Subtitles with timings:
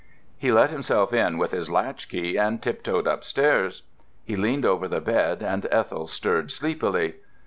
[0.35, 3.83] He let himself in with his latch key and tiptoed upstairs.
[4.25, 7.17] He leaned over the bed and Ethel stirred sleepily.